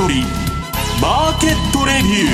[0.00, 0.22] 先取り
[1.02, 2.30] マーケットレビュ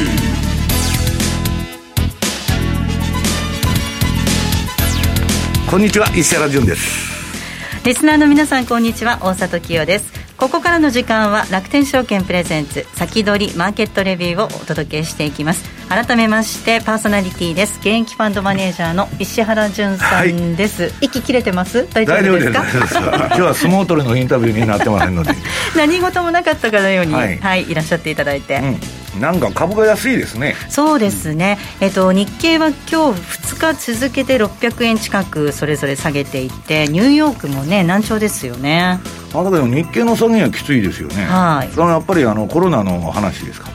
[5.67, 5.71] ー。
[5.71, 7.83] こんにちは石原潤です。
[7.85, 10.13] リスナーの皆さんこんにちは大里清です。
[10.37, 17.79] ここからの時間は楽天証券プレゼンツ先取りマーケットレビューをお届けしていきます改めましてパーソナリティです。
[17.79, 21.87] 現役ファンドマネージャーの石原潤さんです、はい、息切れてます？
[21.95, 22.65] 大丈夫ですか？
[23.29, 25.33] 今日は相撲取りのインタビューになってませんので。
[25.77, 28.57] 何事もなかったかのように、はい、はい、いらっしゃっていただいて、
[29.15, 29.21] うん。
[29.21, 30.57] なんか株が安いですね。
[30.69, 38.99] そうですね、えっと、日経は今日2日続けて600円近くそれぞれ下げていてニューヨークもね難聴ですよね。
[39.33, 41.25] あだけど日経の下げはきついですよね。
[41.27, 41.73] はい。
[41.73, 43.69] それはやっぱりあのコロナの話ですか？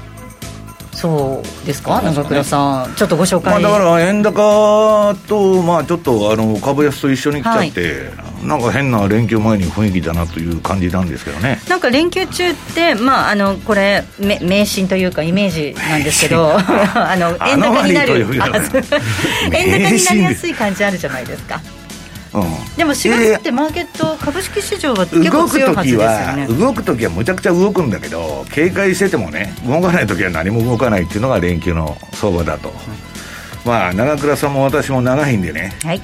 [1.01, 7.81] そうですか、長倉さん、ちょっとご紹介、まあ、だから円高と、まあ、ちょっとあの株安と一緒に来ちゃって、
[8.15, 11.59] はい、なんか変な連休前に雰囲気だなという感じなんですけどね。
[11.67, 18.59] なんか連休中って、まあ、あのこれ、迷信というか、イメージなんですけど、 あの円高になる、 円高
[19.89, 21.59] になりやすい感じあるじゃないですか。
[22.77, 26.47] でも4月ってマーケット、株式市場は結構強いはずですよね。
[26.47, 32.71] 動く時はむちゃくちゃ動くんだけど警戒しててもね動かない時は何も動かないっていうのが連休の相場だと、
[33.65, 36.01] まあ長倉さんも私も長いんでね、はい、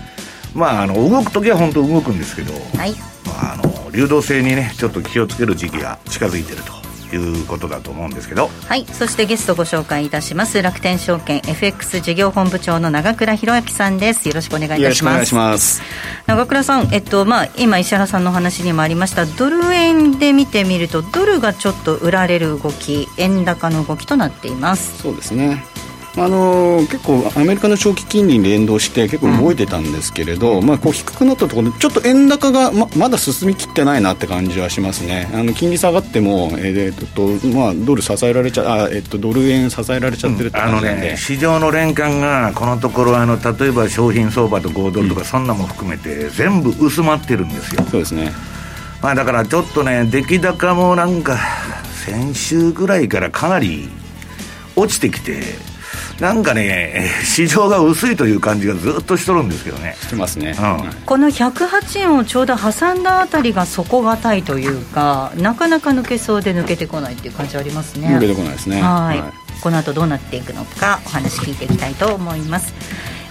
[0.54, 2.94] まああの動く時は本当動くんですけど、はい。
[3.26, 8.50] まあ、あの流動性にねちょっと気をつける時期が近づいてるということだと思うんですけど。
[8.68, 8.86] はい。
[8.86, 10.62] そしてゲストご紹介いたします。
[10.62, 14.28] 楽天証券 FX 事業本部長の長倉弘明さんです。
[14.28, 15.34] よろしくお願いいたします。
[15.34, 15.82] ます。
[16.26, 19.26] 長倉さんえっとまあ今石原さんの話にもありました。
[19.26, 25.02] ドル円で見てみるとドルがちょっと売られる動き円高の動きとなっています。
[25.02, 25.64] そうですね
[26.20, 35.30] あの結構アメリカの長期金利に連動して結構動いてたんですけれど、うん、まあ、こう低くなったところでちょっと円高がままだ進みきってないなって感じはしますね。
[35.34, 47.84] あの金利下がっても、えー、っとまあ、ドル支えられちゃあ、えー、っとドル円支えられちゃってるって感じで、うん、ね、市場の連関がこのところあの例えば商品相場と5ドルとか、そんなも含めて全部薄まってるんですよ。
[47.84, 48.32] そうですね。
[49.04, 51.38] まあだからちょっとね出来高もなんか
[52.06, 53.90] 先週ぐらいからかなり
[54.76, 55.42] 落ちてきて
[56.20, 59.96] なんかね、 市場が薄いという感じがずっとしとるんですけどね。
[60.02, 60.56] してますね。
[60.60, 68.08] うん、この108円をちょうど挟んだあたりが底堅いというか、なかなか抜けそうで抜けてこないっていう感じありますね。
[68.10, 68.82] 抜けてこないですね。
[68.82, 69.24] はい。
[69.62, 72.74] この後どうなっていくのか、お話聞いていきたいと思います。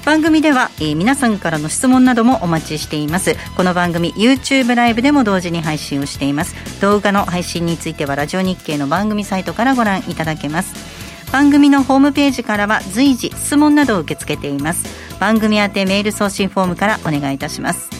[0.06, 10.95] 番組では、えー、皆さんからの質問などもお待ちしていますこの番組 YouTube ライブでも同時に配信をしています動画の配信についてはラジオ日経の番組サイトからご覧いただけます
[11.32, 14.84] 番組のホームページからは随時質問などを受け付けています。
[15.18, 17.90] 番組宛てメール送信フォームからお願いいたします。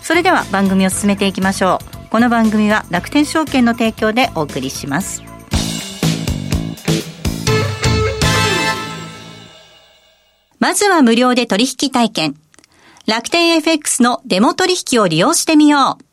[0.00, 2.08] それでは番組を進めていきましょう。
[2.08, 5.22] この番組は楽天証券の提供でお送りします。
[10.58, 12.36] まずは無料で取引体験。
[13.06, 16.04] 楽天 FX のデモ取引を利用してみよう。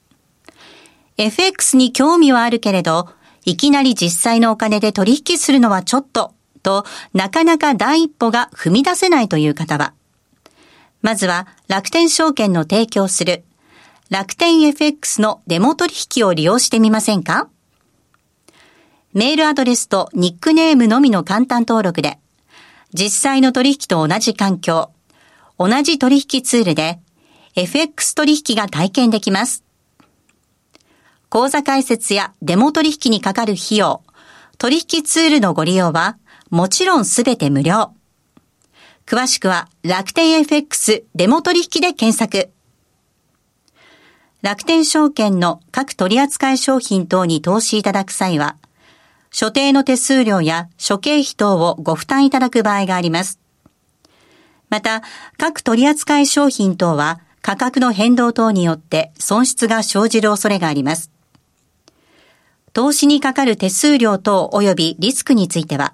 [1.17, 3.09] FX に興味はあるけれど
[3.45, 6.33] いきなり実際のお金で取引するのはちょっと。
[6.61, 9.93] となかなか第一歩が踏み出せないという方は、
[11.01, 13.43] まずは楽天証券の提供する
[14.09, 17.47] 楽天 FX のデモ取引を利用してみませんか？
[19.13, 22.19] メールアドレスとニックネームのみの簡単登録で、
[22.93, 24.91] 実際の取引と同じ環境、
[25.57, 26.99] 同じ取引ツールで
[27.55, 29.63] FX 取引が体験できます。
[31.29, 34.01] 口座開設やデモ取引にかかる費用、
[34.57, 36.17] 取引ツールのご利用は
[36.49, 37.93] もちろんすべて無料。
[39.05, 42.49] 詳しくは楽天 FX デモ取引で検索。
[44.41, 48.55] 楽天証券の各取扱い商品等に投資いただく際は、
[49.31, 53.39] 所定の手数料や諸経費等をご負担いただく場合があります。
[54.69, 55.03] また、
[55.37, 61.11] 各取扱い商品等は価格の変動等によって損失が生じる恐れがあります。
[62.73, 65.93] 投資にかかる手数料等及びリスクについては、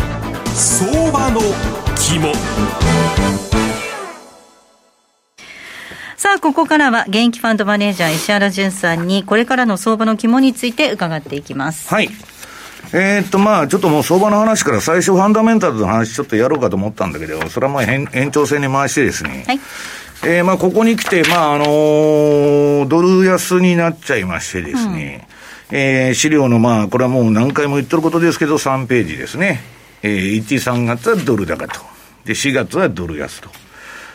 [0.53, 1.39] 相場の
[1.95, 2.33] 肝
[6.17, 11.87] さあ、ここからは現役ファンドマネージャー石原淳さんにこれからの相場の肝について伺っていきます。
[11.89, 12.09] はい。
[12.93, 19.45] えー、っと、まあ、ちょっともう相場の話から最初ファンダメンタルズの話ちょっとやろうかと思ったんだけど、それはまあ延長戦に回してですね。
[19.47, 19.59] はい。
[20.23, 25.27] えー、まあ、ここに来て、まあ、あのー、ドル安になっちゃいましてですね、
[25.71, 29.80] うん、えー、資料のまあ、これはもう何回も言ってることですけど、3ページですね。
[30.03, 30.43] えー、1、
[30.73, 31.79] 3月はドル高と。
[32.25, 33.49] で、4月はドル安と。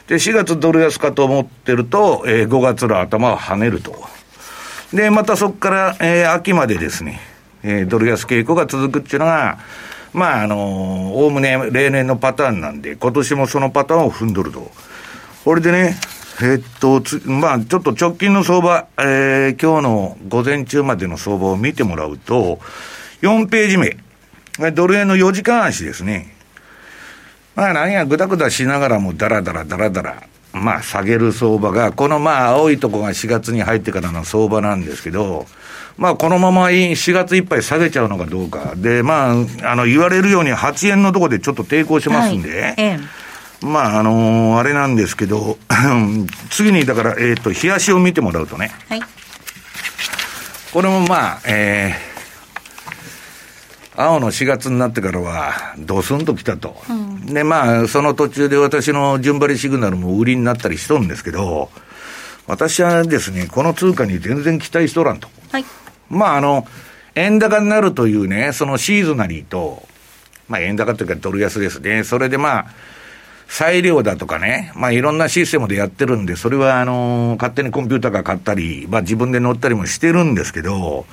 [0.08, 3.94] で、4月ドル安かと思ってると、えー、5月の頭は跳ねると。
[4.92, 7.20] で、またそこから、えー、秋までですね、
[7.62, 9.58] えー、ドル安傾向が続くっていうのが、
[10.12, 14.70] まあ、あのおおむね例年のパターンなんで、今年もそのパターンを踏んどると。
[15.44, 15.96] これでね、
[16.40, 22.60] えー、っと、つ、まあ、ちょっと直近の相場、えー、今日の午前中までの相場を見てもらうと、
[23.22, 23.96] 4ページ目、
[24.72, 26.34] ドル円の4時間足ですね。
[27.54, 30.22] まあ、なんや、ぐだぐだしながらも、だらだらだらだら、
[30.52, 35.46] まあ、下げる相場が、このまあ、青いとこが4月に入ってからの相場なんですけど、
[35.96, 38.74] まあ、このまま4月いっぱい下げちゃうのかどうか。
[38.76, 43.00] で、まあ、あの、言われるように8円のところでちょっと抵抗しますんで、はい
[43.62, 45.56] まあ、あのー、あれなんですけど、
[46.50, 48.70] 次に、だから、えっ、ー、と、冷やしを見てもらうとね。
[48.88, 49.00] はい。
[50.72, 52.15] これもまあ、えー、
[53.96, 56.76] 青の4月になってからは、ドスンと来たと。
[56.88, 61.70] うん、で、まあ、その途中で私の順張りシグナルも売りになったりしとるんですけど、
[62.46, 65.28] 私はですね、この通貨に全然期待しとらんと。
[65.50, 65.64] はい。
[66.10, 66.66] まあ、あの、
[67.14, 69.86] 円高になるというね、そのシーズナリーと、
[70.48, 72.04] まあ、円高というかドル安ですね。
[72.04, 72.66] それでまあ、
[73.48, 81.06] 裁量だとかね、まあいろんなシステムでやってるんで、それはあの、勝手にコンピューターが買ったり、まあ自分で乗ったりもしてるんですけど、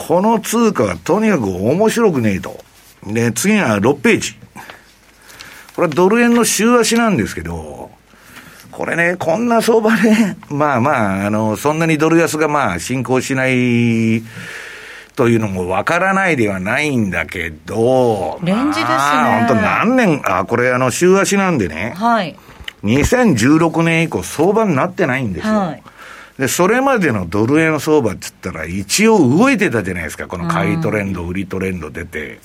[0.00, 2.58] この通貨はとにかく面白くねえと。
[3.06, 4.32] で、次は6ページ。
[5.76, 7.90] これはドル円の週足なんですけど、
[8.72, 14.22] これね、こんな相場ね、まあまあ、あの、そんなにドル安がまあ進行しない
[15.16, 18.96] というのもわからないではないんだけど、レンジですね。
[19.40, 21.92] 本当何年、あ、これあの、週足なんでね。
[21.94, 22.36] はい。
[22.84, 25.54] 2016年以降相場になってないんですよ。
[25.54, 25.82] はい。
[26.40, 32.40] で、それまでのドル円相場って言ったら、一応動いてたじゃないですか、この買いトレンド、売りトレンド出て。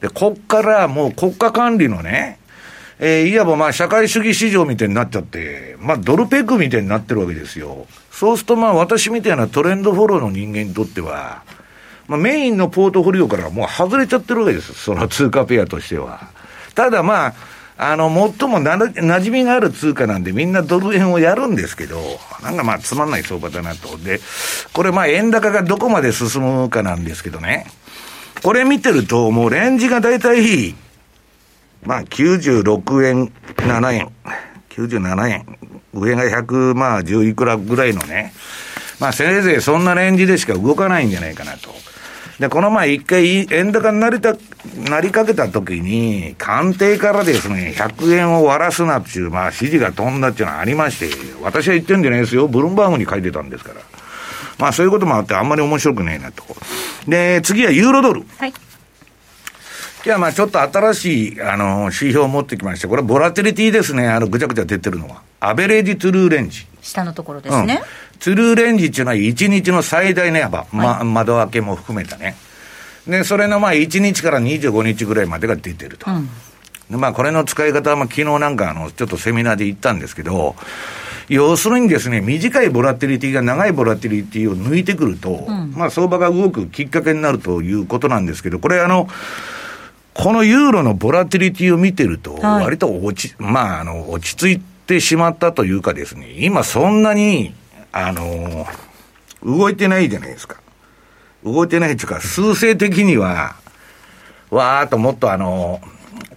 [0.00, 2.40] で、こっからもう国家管理のね、
[2.98, 7.86] えー、いわばまあ社会主義市場みたいになっちゃって、まあドルペグみたいになってるわけですよ。
[8.10, 11.44] そうするとまあ私みたいなトレンドフォローの人間にとっては、
[12.08, 14.74] まあメインのポートフォリオからもう外れちゃってるわけです。
[14.74, 16.30] その通貨ペアとしては。
[16.74, 17.34] ただまあ、
[17.82, 21.98] あの、最もな馴染みがある通貨なんでみんなドル円をやるんですけど、
[22.42, 23.96] なんかまあつまんない相場だなと。
[23.96, 24.20] で、
[24.74, 27.66] これまあ円高がどこまで進むかなんですけどね。
[28.42, 30.74] これ見てるともうレンジが大体
[31.82, 34.12] まあ、96円、7円、
[34.68, 35.58] 97円、
[35.94, 38.34] 上が100、まあ、10いくらぐらいのね、
[38.98, 41.70] まあ、せいぜいそんなレンジでしか動かないんじゃないかなと。
[42.40, 44.34] で、この前一回円高になりた、
[44.88, 51.10] なりかけた時に、官邸からですね、100円を割らすなっていう、まあ指示が飛んだっていうのはありまして、
[51.42, 52.48] 私は言ってんじゃないですよ。
[52.48, 53.82] ブルームバーグに書いてたんですから。
[54.58, 56.42] まあそういうこともあってあんまり面白くねえなと。
[57.06, 58.24] で、次はユーロドル。
[58.38, 58.54] はい。
[60.02, 64.08] じゃあまあちょっと新しい、あの、指標を持ってきまして、これはボラティリティですね。
[64.08, 65.20] あの、ぐちゃぐちゃ出てるのは。
[65.40, 66.66] アベレージトゥルーレンジ。
[66.82, 67.82] 下のところですね。
[68.14, 72.36] うん、トゥルーレンジっていうのは1日の最大値幅、はい、ま、窓開けも含めたね。
[73.06, 76.10] で、それのまあ1日から25日ぐらいまでが出てると。
[76.10, 76.28] うん、
[76.90, 80.56] でまあこれの使い方は、まあ昨日なんかあの、ちょっとセミナーで言ったんですけど、
[81.28, 89.08] 要するにですね、短いボラティリティが長いボラティリティを抜いてくると、うん、まあ相場が動くきっかけになるということなんですけど、これあの、
[90.12, 97.54] このユーロのボラティリティを見てると、割と落ち、はい、まあ、あの、落ち着いてしまったというかですね、今そんなに、
[97.92, 98.66] あの、
[99.44, 100.56] 動いてないじゃないですか。
[101.44, 103.54] 動いてないっていうか、数勢的には、
[104.50, 105.80] わーっともっとあの、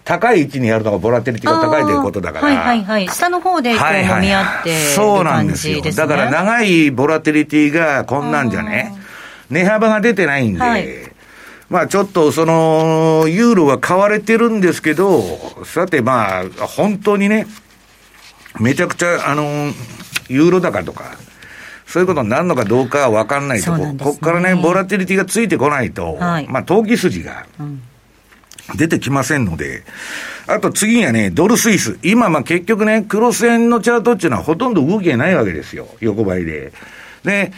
[0.03, 2.47] 高い位置にやるのがボラティリティが高いということだから。
[2.47, 3.07] はいはいはい。
[3.07, 5.81] 下の方でこう揉み合って、そうなんですよ。
[5.81, 8.93] だから長いボラティリティがこんなんじゃね、
[9.49, 10.87] 値幅が出てないんで、はい
[11.69, 15.23] まあちょっとその、ユーロは買われてるんですけど、
[15.65, 17.47] さてまあ、本当にね、
[18.59, 19.71] めちゃくちゃ、あの、
[20.29, 21.17] ユーロ高とか、
[21.85, 27.45] そういうことになるのかどうかは分かんないとこ、ね、ここからね、ボラティリティがついてこないと、はい、まあ、投機筋が
[28.75, 29.83] 出てきませんので、
[30.47, 31.99] あと次にはね、ドルスイス。
[32.03, 35.87] 今、まあ結局ね、クロス円のチャートっていうのはほとんど動きがないわけですよ。
[35.99, 36.73] 横ばいで。
[37.23, 37.51] で、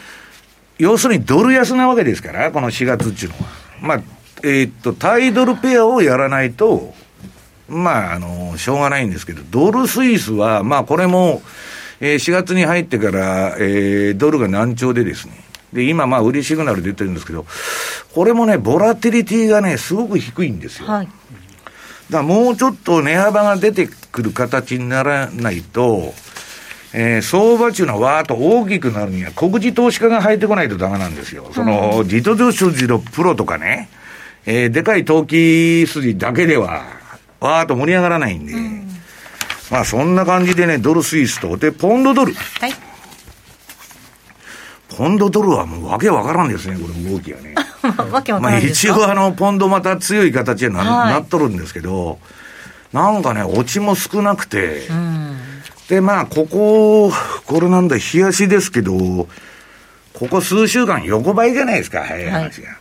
[0.78, 3.44] 要するにドル安なわけですから、この4月っていうのは。
[3.82, 4.02] まあ、
[4.44, 6.94] えー、っと、タイドルペアをやらないと、
[7.68, 11.42] まあ、あの、しょうがないんですけど、ドルスイスは、まあ、これも、
[12.00, 15.44] えー、4月に入ってから、えー、ドルが難聴でですね、
[15.74, 17.46] で、今、まあ、売りシグナル出てるんですけど、
[18.14, 20.88] これもね、ボラティリティがね、すごく低いんですよ。
[20.88, 21.06] はい。
[21.06, 21.16] だか
[22.18, 26.14] らもうちょっと値幅が出てくる形にならないと、
[26.94, 31.50] えー、相場中のわーっと大きくなるには、国事投資家が入ってこないとダメなんですよ。
[31.54, 33.90] その、自動車筋のプロとかね、
[34.46, 36.86] えー、でかい投機筋だけでは、
[37.46, 38.88] わーっと盛り上がらないんで、うん、
[39.72, 42.34] まあそんな感じでね、ドルスイスと、で、ポンドドル。
[42.34, 42.74] はい。
[44.98, 47.56] ポンドドルはもうわけわからんですね、これ動きがね。
[48.12, 52.20] わけわからんまあ一応あの、ポンドまた強い形にな,、はい、なっとるんですけど、
[52.94, 55.38] なんかね、落ちも少なくて、うん
[55.88, 57.12] で、まあ、ここ、
[57.46, 59.28] これなんだ、冷やしですけど、
[60.14, 62.70] ここ数週間横ばいじゃないですか、早い話が。
[62.70, 62.78] はい、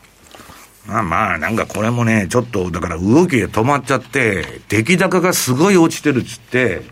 [0.86, 6.82] まあまあ、なんかこれもね、ちょっと、だから動きが止まっちゃって、出来高がすごい落ちてるっつって、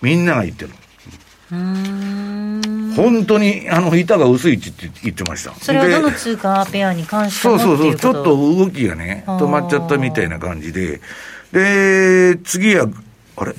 [0.00, 0.70] みんなが言ってる。
[1.50, 4.72] 本当に、あの、板が薄いって
[5.02, 5.54] 言ってました。
[5.56, 11.00] それはどの通貨ペアに関してそうそうそう、ちょっと動きがね、止まっちゃったみたいな感じで、
[11.52, 12.88] で、次は、
[13.36, 13.54] あれ？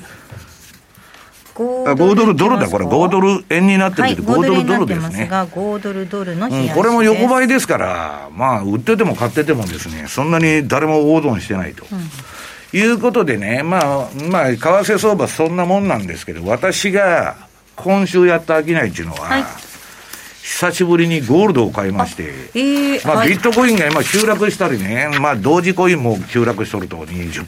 [1.64, 5.26] 5ドルドルだ、これ、5ドル円になってるけど、5ドルドルですね。
[5.26, 11.86] が、5ドルドルの、うん、これも横ばいですから、まあ、売ってても買っててもですね、そんなに誰も大損してないと。
[11.90, 17.36] うん、いうことでね、まあ、まあ、為替相場そんなもんなんですけど、私が
[17.76, 19.44] 今週やった商いっていうのは、はい。
[20.46, 22.22] 久しぶりにゴールドを買いまして、
[22.54, 27.44] えー、まあ、ビットコインが今急落したりね、まあ、同時コインも急落しとると20%、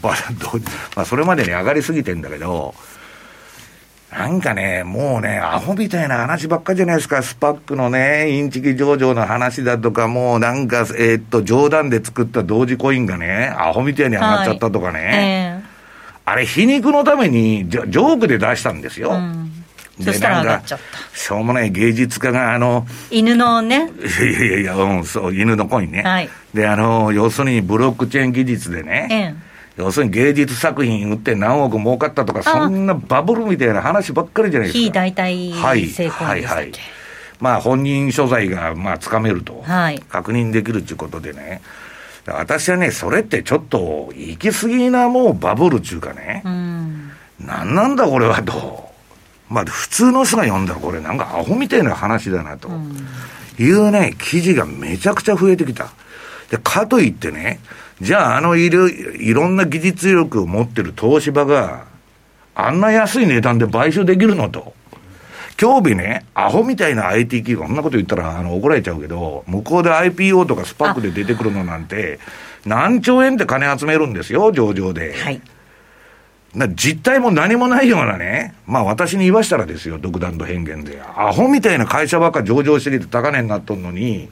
[0.96, 2.74] まあ、それまでに上がりすぎてんだけど、
[4.10, 7.22] なんかね、もうね、アホみたいな話ばっかじゃないですか。
[7.22, 14.98] スパックのね、インチキ上場の話だとか、もうなんか、えー、っと、冗談で作った同時コインがね、アホみたいに上がっちゃったとかね。
[14.98, 15.62] はいえー、
[16.24, 19.10] あれ、皮肉のためにジョ、ジョークで出したんですよ。
[19.10, 19.52] うん
[20.00, 21.18] そしたら上がっちゃった。
[21.18, 23.90] しょうもない芸術家が、あの、犬のね。
[24.20, 26.02] いやいやいや、うん、そう、犬のコインね。
[26.02, 26.28] はい。
[26.54, 29.48] で、あの、要するにブロックチェーン技術でね、ええ
[29.78, 34.84] 要するに芸術作品売って何億儲かったとか、そんなバブルみたいな話ばっかりじゃないですか。
[34.84, 36.72] 非代替成功はい、はい、はい。
[37.40, 41.62] まあ本人所在がまあつかめると、はい、確認できるっていうことでね。
[42.26, 48.88] 私はね、それってちょっと行き過ぎなもうバブルっていうかね、うん、何なんだこれはと。
[49.48, 52.68] まあ普通の人が読んだらこれなんかアホみたいな話だなと、
[53.58, 55.92] いうね、記事がめちゃくちゃ増えてきた。
[56.50, 57.60] で、かといってね、
[58.00, 61.86] じゃあ、あのいろいろんな技術力を持ってる東芝が、
[62.54, 64.74] あんな安い値段で買収できるのと。
[65.60, 72.20] 今日日ね、アホみたいな IT 企業、こんなこと言ったらあの怒られちゃうけど、向こうで IPO とかスパックで出てくるのなんて、
[72.64, 75.14] 何兆円って金集めるんですよ、上場で。
[75.14, 75.40] はい。
[76.74, 81.02] 実態も何もないようなね、まあ私に言わしたらですよ、独断と偏見で。
[81.16, 84.28] アホみたいな会社ばっか上場してきて高値になっとんのに、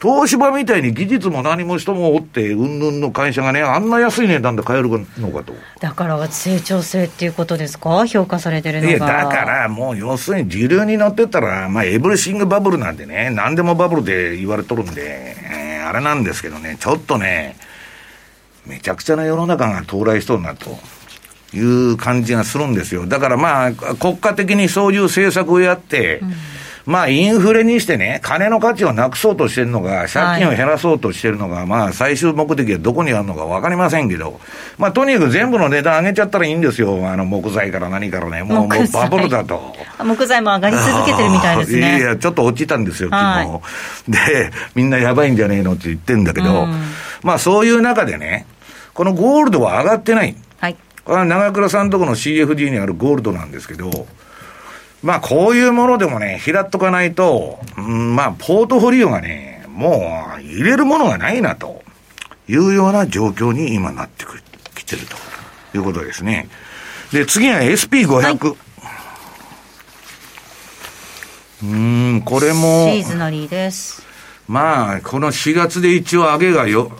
[0.00, 5.54] 東芝みたいに技術も何も人もおって、うんぬんの会社がね、あんな安い値段で買えるのかと。
[5.80, 8.90] だから成長性っていうことですか、評価されてるのが。
[8.90, 17.56] いや、だからもう要するに時流に乗ってったら、まあ、エブリシングバブルなんでね、何でもバブルで言われとるんで、えー、あれなんですけどね、ちょっとね、
[18.66, 20.78] めちゃくちゃな世の中が到来しそうなと。
[21.54, 23.06] いう感じがするんですよ。
[23.06, 26.34] だからまあ、国家的にそういう政策をやって、うん
[26.86, 34.38] まあ、インフレにしてね、金の価値をなくそうとしてるのが、借金を減らそうとしてるのが、はい、まあ、最終目的はどこにあるのか分かりませんけど、
[34.78, 37.08] まあ、とにかく全部の値段上げちゃったらいいんですよ。
[37.08, 38.44] あの、木材から何からね。
[38.44, 39.74] もう、もうバブルだと。
[39.98, 41.98] 木材も上がり続けてるみたいですね。
[41.98, 43.24] いや、ちょっと落ちたんですよ、昨日。
[43.24, 43.60] は
[44.08, 46.82] い、で、みんなやばいんじゃねえのって言ってんだけど、うん、
[47.24, 48.46] まあ、そういう中でね、
[48.94, 50.36] このゴールドは上がってない。
[50.60, 50.76] はい。
[51.04, 54.06] 長倉さんとこの CFD にあるゴールドなんですけど、
[55.06, 61.80] まあ、こういうものでもね、拾っとかないと、うん、まあ、ポートフォリオがね、もう、入れるものがないな、と
[62.48, 64.42] いうような状況に今なってく
[64.74, 65.16] きてると
[65.76, 66.48] いうことですね。
[67.12, 68.08] で、次は SP500。
[68.08, 68.56] はい、
[71.62, 71.66] う
[72.16, 72.90] ん、これも。
[72.92, 74.02] シーズナリーです。
[74.48, 76.90] まあ、この4月で一応上げがよ、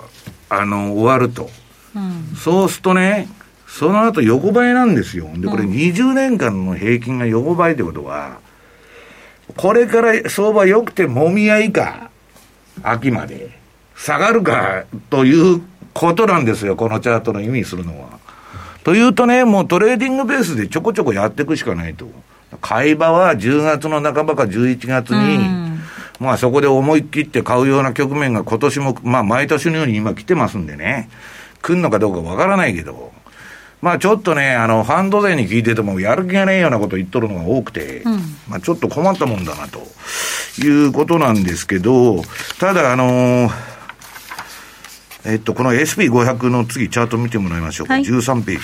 [0.48, 1.50] あの、終わると。
[1.96, 3.26] うん、そうするとね、
[3.78, 5.28] その後横ばいなんですよ。
[5.36, 8.38] で、これ20年間の平均が横ばいってことは、
[9.54, 12.08] これから相場良くてもみ合いか、
[12.82, 13.50] 秋まで、
[13.94, 15.60] 下がるか、という
[15.92, 18.18] ことなんですよ、このチャートの意味するのは。
[18.82, 22.08] というとね、もうトレーディングベースでちょこちょこやっていくしかないと。
[22.62, 25.38] 買い場は10月の半ばか11月に、
[26.18, 31.10] まあそこで思い切って買うような局面が今年も、まあ毎年のように今来てますんでね、
[31.60, 33.12] 来んのかどうかわからないけど、
[33.82, 39.80] まあちょっとね、あの、ファンド税に聞いてても、やる気がねえようなこと言っとるのが多くて、うん、まあちょっと困ったもんだな、と
[40.60, 42.22] いうことなんですけど、
[42.58, 43.52] ただ、あのー、
[45.26, 47.94] えっと、この SP500 の次、チャート見てもらいましょうか。
[47.94, 48.62] はい、13ページ。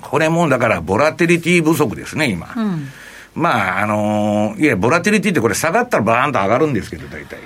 [0.00, 2.52] これもだから、ボラテリティ不足ですね、今。
[2.56, 2.88] うん、
[3.34, 7.38] まあ、あのー、いや、ボラテリティってこれ下がったらバーンと上がるんですけど、大体。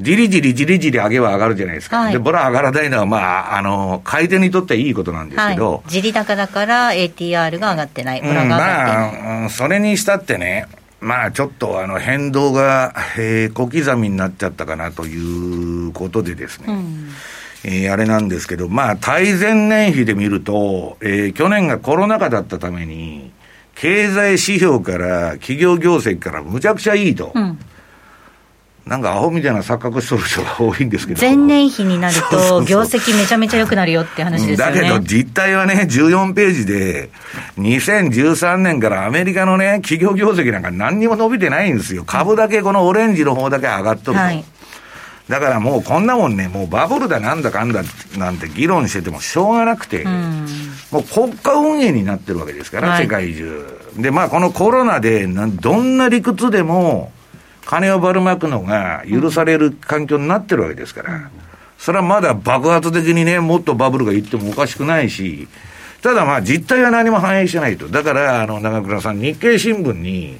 [0.00, 1.98] じりじりじりじり上げは上がるじゃないですか。
[2.00, 3.18] はい、で、ボラ上がらないのは、ま
[3.52, 5.82] あ、あの、買い手にとってはいいことなんですけど。
[5.86, 8.20] じ、はい、り高だから ATR が上がってない。
[8.20, 9.20] ボラが上がってない。
[9.20, 10.66] うん、まあ、それにしたってね、
[11.04, 17.10] まあちょっとあの変動が、えー、小刻みになっちゃったかなということでですね、うん、
[17.62, 23.30] えー、あれなんですけど、まあ対前年比で見ると、えー、去年がコロナ禍だったために、
[23.74, 27.32] 経済指標から企業業績からむちゃくちゃいいと。
[27.34, 27.58] うん
[28.86, 31.20] なんかアホみたいな錯覚しとる人が多いんですけど。
[31.20, 34.74] 前年比になると、業績めちゃめちゃ良くなるよって話ですよね。
[34.74, 37.08] だけど実態はね、14ページで、
[37.58, 42.04] 2013年からアメリカのね、企業業績なんか何にも伸びてないんですよ。
[42.04, 44.22] 株だけこのオレンジの方だけ上がっとると。
[44.22, 44.44] はい、
[45.30, 47.82] だからもうこんなもんね、もうバブルだなんだかんだ
[48.18, 53.64] なんて議論しててもしょうがなくて、うもう国家運営になってるわけですから、はい、世界中。
[53.96, 57.12] で、まあこのコロナでどんな理屈でも、
[57.64, 61.30] 金をばるまくのが許される環境になってるわけですから、
[61.78, 65.48] それはまだ爆発的にね、もっとバブルがいってもおかしくないし、
[66.02, 67.88] ただまあ実態は何も反映してないと。
[67.88, 70.38] だから、あの、長倉さん、日経新聞に、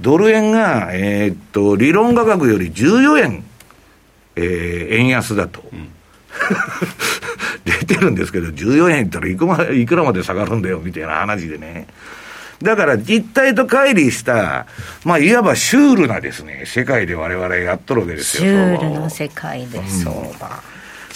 [0.00, 3.44] ドル円が、えー、っと、理論価格より14円、
[4.36, 5.62] えー、円安だと。
[5.72, 5.88] うん、
[7.64, 11.86] 出てるんですけど、14円いったらいくまいくらまで下がるんだよ、みたいな話でね。
[12.64, 14.66] だから実態と乖離した、
[15.04, 18.42] まあ、いわばシュールなですね、世界で我々やっとるわけですよ。
[18.42, 20.32] シュールな世界で相場、うん、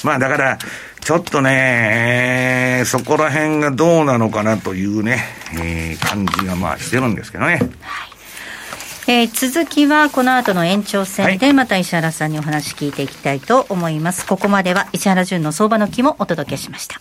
[0.04, 0.58] まあだから、
[1.00, 7.54] ちょっとね、そこら辺がどうなのかなというね、えー、感じがまあしてるんですけどね。
[7.80, 8.18] はい
[9.10, 14.26] えー、続きはこの後の延長戦でまた石原さんにお話聞いていきたいと思います。
[14.26, 17.00] ここまでは石原淳の相場の木もお届けしました。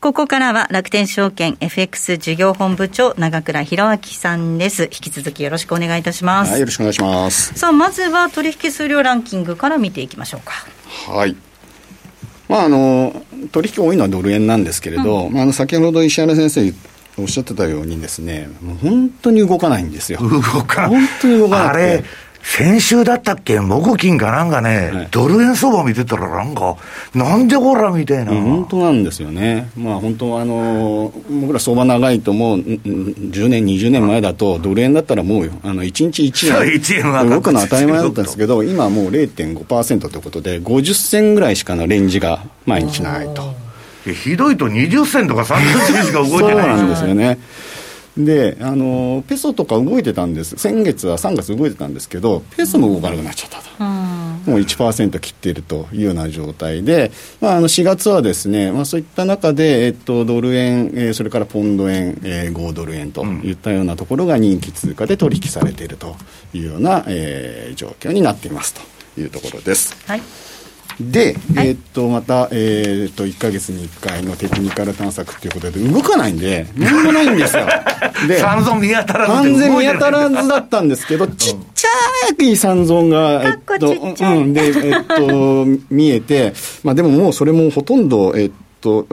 [0.00, 4.84] ここからは楽天証券 FX 事業本部長長倉弘明さんです。
[4.84, 6.52] 引き続きよろしくお願いいたします。
[6.52, 7.52] はい、よろしくお願いします。
[7.54, 10.52] さあ、まずは取引数量ランキングから見ていきましょうか。
[11.12, 11.34] はい。
[12.48, 16.72] まあ、あの、取引多いのはドル円なんですけれど、うん、まあ、あの、先ほど石原先生
[17.20, 20.20] おっしゃってたようにですね、もう本当に動かないんですよ。
[20.20, 21.68] 動か本当に動かない。
[21.70, 22.04] あれ、
[22.42, 26.76] 先週だったっけ、木金かなんかね、はい、ドル円相場見てたら、なんか、
[27.14, 37.28] なんでほらみたいな、本当なんですよね、まあ、本当、あの僕ら相場長いと、もう10年、20年前だと、 ドル円だったらもうあの1日1円。
[37.28, 43.54] 動くのは当たり前だったんですけど、今もう0.5%ということで、50銭ぐらいしかのレンジが毎日ないと。
[44.12, 47.38] ひどいと20銭とか30銭しか動いてないそうなんですよね。
[48.18, 50.56] であのペソとか動いてたんです。
[50.56, 66.16] 先月は3月動いてたんですけどペソも動かなくなっちゃったと、うん、もう1%切っているというような状態で、まあ、あの4月はですね、まあ、そういった中で、えっと、ドル円、えー、それからポンド円、えー、5ドル円といったようなところが人気通貨で取引されていると
[66.52, 69.96] いうような、えー、状況になっていますというところです。
[70.06, 70.22] はい
[71.00, 77.66] で、はい、えー、っと、また、えー、っと、1か月に1回のテクニカル探索っていうことで、動かないんで、なんもないんですよ。
[78.26, 79.32] で、三尊見当たらず。
[79.32, 81.88] 完全見当たらずだったんですけど、ちっちゃ
[82.44, 89.06] い三尊が、えっと、うん、で、えっと、見えて、まあでももうそれもほとんど、えっと、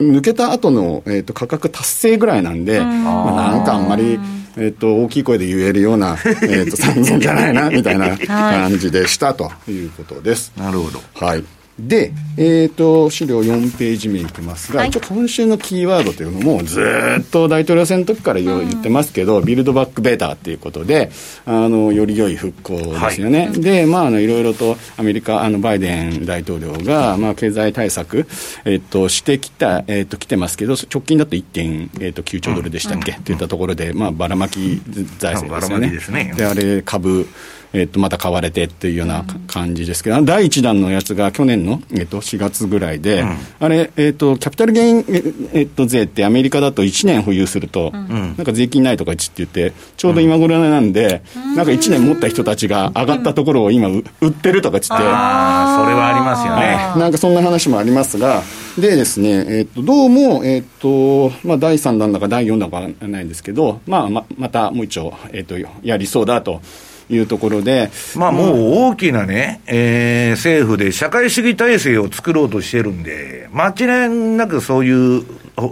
[0.00, 4.18] 抜けた後の、えっと、価格達成ぐらいなんで、まあなんかあんまり、
[4.58, 10.52] えっと、大きい声で言えるような、 えっと、三尊じゃないな、みたいな感じでしたということです。
[10.56, 11.02] なるほど。
[11.14, 11.44] はい。
[11.78, 16.80] で、えっ、ー、と、資料4ページ目いきますが、はい、今週のキーワードというのも、ず
[17.20, 21.10] っと大統領選の時から言ってますけど、うん、ビルドバックベターっていうことで、
[21.44, 23.48] あの、より良い復興ですよね。
[23.48, 28.26] はい、で、まあ、あの、いろいろとアメリカ、あの、バイデン大統領が、まあ、経済対策、
[28.64, 34.80] えっ、と、してきた、えっ、と、来てますけど、直近だと1.9兆ドルでしたっけ、うん、っていったところで、まあ、ばらまき
[35.18, 35.90] 財政ですよね。
[35.90, 36.32] ですね。
[36.34, 37.28] で、あれ、株、
[37.72, 45.04] えっと、また買われてっていうような感じですけど、第1弾のやつが去年の、えっと、4月ぐらいで、うん、あれ、えっと、キャピタルゲイン、
[45.52, 57.00] えっと、税ってアメリカだと1年保有すると、うん、なんか税金ないとかって言って、ちょうど今頃なんで、うん、なんか1年持った人たちが上がったところを今売ってるとかっつって、ああ、それはありますよね。
[57.00, 58.42] なんかそんな話もありますが、
[58.78, 66.60] でですね、えっと、どうも、えっと、まあ、第3弾だか第4弾かないんですけど、まあ、ままたもう一丁、えっと、やりそうだと。
[67.08, 67.90] いうところで。
[68.16, 68.56] まあもう
[68.90, 75.24] 大きなね、えー、政府で社会主義体制を作ろうとしてるんで、間違いなくそういう、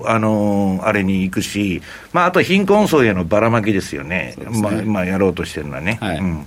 [0.07, 4.35] あのー、あれに行くし、まああと貧困層へのばらまきですよね。
[4.39, 5.99] ねまあ、まあやろうとしてるのはね。
[6.01, 6.47] はい、うん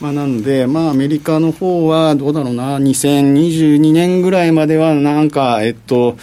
[0.00, 6.18] まあ、なので、まあ、アメリカの方はどうだろうな、2022年ぐらいまでは、なんか、えっと、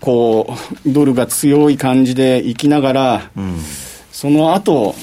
[0.00, 3.56] こう、ドルが強い感じでいきながら、うん
[4.22, 4.94] その後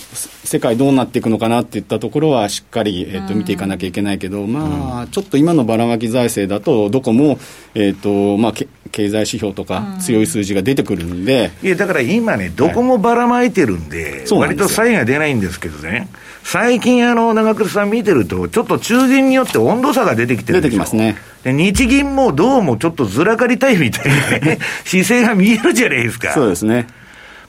[0.45, 7.38] 世界どうなっていくのかなっていったところはしっかり、えー、と見ていかなきゃいけないけど、まあ、ちょっと今のばらまき財政だと、どこも、
[7.75, 16.08] えーとまあ、経済指標とか強い数字が出てくるんで、いやだから今ね、どこもばらまいてるんで、はい、割と差異が出ないんですけどね、
[16.43, 21.17] 最近、あの長倉さん見てると、ちょっと中銀によって温度差が出てきてる出てきますね。
[21.43, 26.32] で日銀もどうもちょっとずらかりたいみたいな、ね、 姿勢が見えるじゃないですか。
[26.32, 26.88] そうですね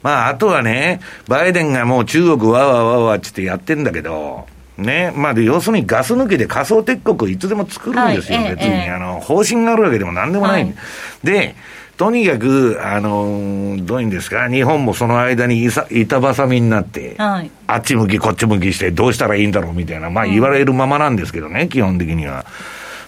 [0.03, 4.47] まあ、あとはね、バイデンがもう中国わわわわってやってんだけど、
[4.79, 10.63] ね、まあ、要するにガス抜きで仮想鉄国いつでも作るんですよ、はい、別に、ええ、あの、方針があるわけでもなんでもない。
[10.65, 10.75] はい、
[11.23, 11.55] で、
[12.01, 22.47] とにかく、あのどういうんですか、日本もその間に板挟みになって、はい、あっち向き、こっち向きして、どうしたらいいんだろうみたいな、まあ言われるままなんですけどね、基本的には。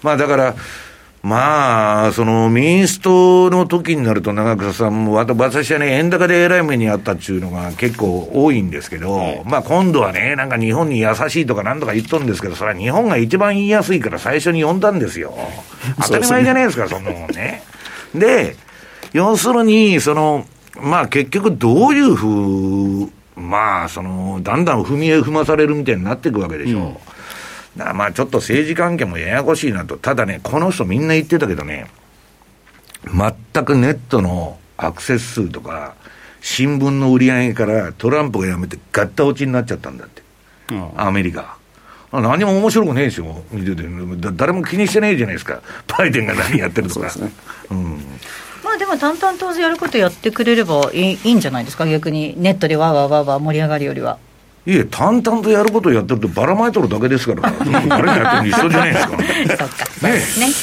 [0.02, 0.54] まあだから、
[1.22, 15.32] まあ、その民主党の時になると、長草さんも、私はね、円高でえらい目にあったっていうのが結構多いんですけど、はい、まあ今度はね、なんか日本に優しいとかなんとか言っとるんですけど、それは日本が一番言いやすいから最初に呼んだんですよ。
[16.02, 17.62] 当たり前じゃないですか、そんなもんね。
[18.16, 18.56] で、
[19.12, 20.44] 要するに、その、
[20.80, 26.80] まあ結局どういうふう、まあ、その、だんだん踏み絵踏まされるみたいになっていくわけでしょう。
[26.82, 26.96] うん
[27.76, 29.96] まあちょっと政治関係もややこしいなと。
[29.96, 31.86] ただね、この人みんな言ってたけどね、
[33.06, 35.94] 全くネットのアクセス数とか、
[36.40, 40.22] 新聞の売り上げからトランプが辞めてガッタ落ちになっちゃったんだって。
[40.70, 41.56] うん、アメリカ。
[42.12, 43.84] 何も面白くねえですよ、見てて。
[44.34, 45.62] 誰も気にしてないじゃないですか。
[45.96, 47.06] バイデンが何やってるとか。
[47.06, 47.32] ね、
[47.70, 48.04] うん。
[48.62, 54.18] まあでも淡々とやることやってくれればいいいいんじゃないですか、逆にネットでわーわーわーわー盛り上がるよりは。
[54.64, 57.50] いえ、淡々とやることをやってるとばらまいとるだけですから、
[57.88, 59.18] 誰がやってるの一緒じゃないですか。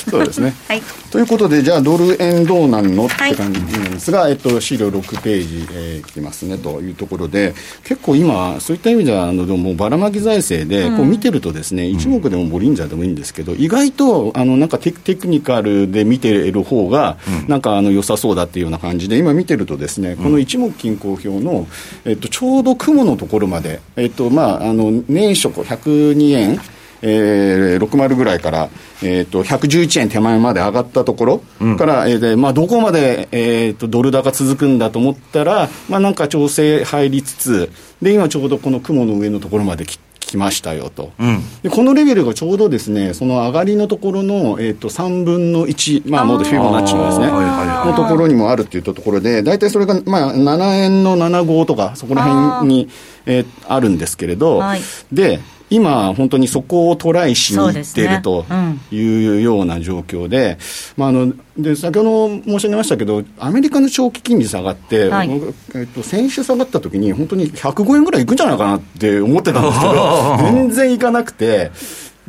[0.10, 0.56] そうですね。
[0.70, 0.82] はい。
[1.12, 21.68] ということで、じゃあ、ドル円どうなんのって感じなんですが、えっと、資料6ページ、えー、来てますねというところで、結構今、そういった意味では、あの、もうばらまき財政で、こう見てるとですね、一目でもボリンジャーでもいいんですけど、意外と、あの、なんかテテクニカルで見てる方が、なんか、あの、良さそうだっていうような感じで、今見てるとですね、この一目均衡表の、
[22.06, 26.60] えっと、ちょうど雲のところまで、えっと、まあ、あの、年初102円、
[27.02, 28.70] えー、60ぐらいから、
[29.02, 31.38] えーと、111円手前まで上がったところ
[31.78, 52.94] から、うん、えーまあ、どこまで、えーと、ドル高続くんだと思ったら、まあ、なんか調整入りつつで今ちょうどこの雲の上のところまで来きましたよと、うん、でこのレベルがちょうどですねその上がりのところの、えーと、3分の1、まあ、もうフィボナッチのですねのところにもあるっていうところで大体それが、まあ、7円の75とかそこら辺にあ,、
[53.26, 58.46] えー、あるんですけれど、はい、で今、本当にそこをトライしにいっていると
[58.92, 60.58] いうような状況で、
[60.98, 65.30] まあ、あので先ほど申し上げましたけど、アメリカの長期金利下がって、はい、
[65.76, 71.72] えっと、先週下がった時に、本当に105円ぐらいいくんじゃないかなって思ってたんですけど、 全然いかなくて。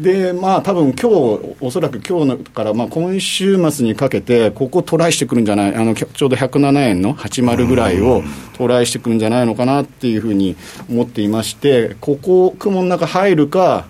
[0.01, 8.23] でまあ多分今日おそらく今日からまあ今週末にかけてここトライしてくるんじゃないあのちょうど107円の80ぐらいを
[8.57, 10.57] トライしてくるんじゃないのかなっていうふうに
[10.89, 13.89] 思っていましてここ雲の中入るか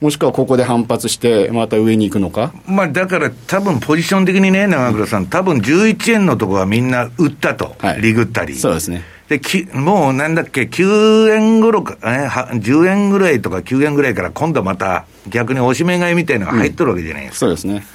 [0.00, 8.54] もしくはここで反発して、また上に行くのか、まあ、だから、多分ポジション的にね、長倉さん、多分11円のところはみんな売ったと、はい、リグったり。
[8.56, 17.46] そうですねで、きもうなんだっけ、9円ごろか、え10円ぐらいとか9円ぐらいから今度また逆に押し目買いみたいなのが入っとるわけじゃないですか。
[17.46, 17.86] うん、そうですね。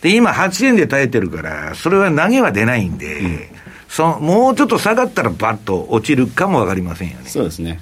[0.00, 3.40] で、今8円で耐えてるから、それは投げは出ないんで、うん、
[3.88, 7.28] そもうちょっと下がったらバッと落ちるかもわかりませんよね。
[7.28, 7.80] そうですね。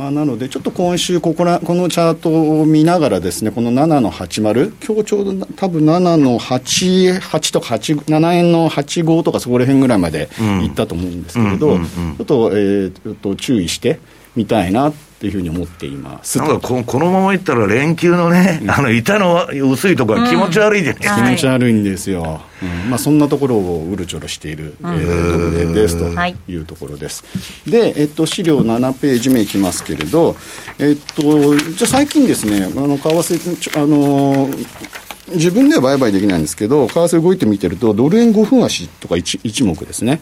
[0.00, 10.30] まあ、なので、ちょっと今週ここら、このチャートを見ながらですね、この7の80、今日ちょうど多分7の8、8とか8、7円の85とかそこら辺ぐらいまで
[10.62, 14.00] いったと思うんですけれど、ちょっと、えー、と注意して
[14.36, 21.00] みたいなっていうふうに思っていますなんかここのままいったら、連休のね、うん、あの板の薄いところは気持ち悪いじゃない。
[21.00, 22.90] です気持ち悪いんですよ、うん。
[22.90, 27.24] まあ、そんなところをうるちょろしている、えー、とですというところです。
[27.68, 30.36] で、えっと、資料7ページ目いきますけれど、
[30.78, 34.48] えっと、じゃあ最近ですね、あの為替、あの
[35.32, 40.20] 自分では売買できないんですけど、為替動いてみてると、ドル円5分足とか 1, 1目ですね、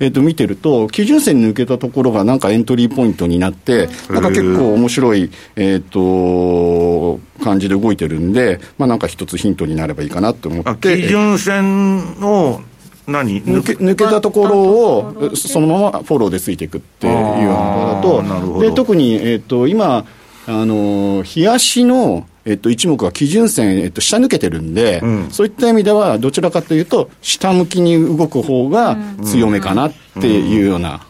[0.00, 11.02] うん、えー、と見てると、基準線に抜けたところがなんかエントリーポイントになって、なんか結構面白い、えーと、感じで動いてるんで、まあ、なんか一つヒントになればいいかなと思って。
[11.02, 12.60] 基準線を
[13.06, 13.42] 何？
[13.42, 20.06] 抜け抜けたところをそのままフォローでついていくっていうようなことだと、で特に、えーと、今、
[20.46, 31.06] あの冷やしのえっと、一目は基準線、えっと、下抜けてるんで、うん、そういった意味では、どちらかというと、下向きに動く方が強めかなっていうような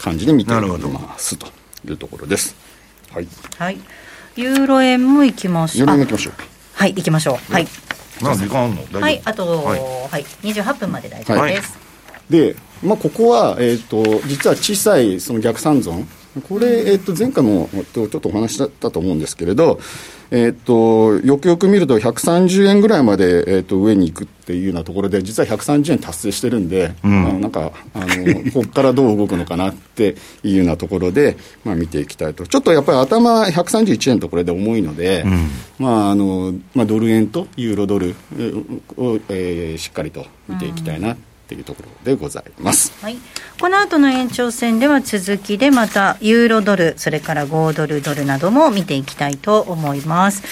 [0.00, 1.46] 感じで見ていますと
[1.88, 2.54] いうところです。
[3.12, 3.28] はい。
[3.58, 3.78] はい。
[4.36, 5.78] ユーロ円もいきましょう。
[5.78, 6.34] ユーロ円もいきましょう。
[6.74, 7.52] はい、行きましょう。
[7.52, 7.68] はい。
[8.20, 9.00] 何時間あるの？
[9.00, 11.72] はい、あと、はい、はい、28分まで大丈夫です。
[11.74, 11.84] はい
[12.30, 16.08] で、まあ、ここは、えーと、実は小さいその逆三損
[16.42, 19.78] これ、えー、と前回もちょっとお話しだったと思うんですけれど、
[20.30, 32.46] えーと、よくよく見ると130円ぐらいまで、えーと、上に行くっていうようなところで実は130円達成してるんで、うん、あなんかあのここからどう動くのかなっていうようなところで、まあ、見ていきたいと。
[32.46, 38.16] ちょっとやっぱり頭131円とこれで重いので、うん、まああのまあ、ドル円とユーロドル
[38.96, 43.18] を、えー、しっかりと見ていきたいな、うんっていうところでございます、はい、
[43.60, 50.42] この後の延長戦では続きでまたユーロドルそれから5ドルドルなども見ていきたいと思います。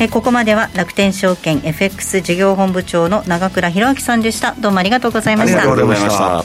[0.00, 4.52] えここまでは楽天証券 FX 事業本部長の長倉弘明さんでした。
[4.52, 5.60] どうもありがとうございました。
[5.60, 6.44] ありがとうございました。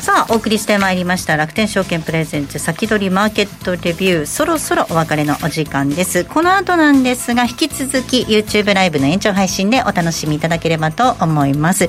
[0.00, 4.26] さあお送りしてまいりました楽天証券プレゼンツ先取りマーケットレビュー。
[4.26, 6.24] そろそろお別れのお時間です。
[6.24, 11.88] この後なんですが引き続き YouTube ライブの延長配信でお楽しみいただければと思います